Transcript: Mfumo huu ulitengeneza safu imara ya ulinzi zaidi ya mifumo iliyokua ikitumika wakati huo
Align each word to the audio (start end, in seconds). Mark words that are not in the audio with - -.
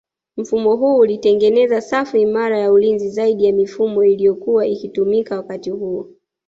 Mfumo 0.37 0.75
huu 0.75 0.97
ulitengeneza 0.97 1.81
safu 1.81 2.17
imara 2.17 2.59
ya 2.59 2.71
ulinzi 2.71 3.09
zaidi 3.09 3.45
ya 3.45 3.53
mifumo 3.53 4.03
iliyokua 4.05 4.65
ikitumika 4.67 5.35
wakati 5.37 5.69
huo 5.69 6.09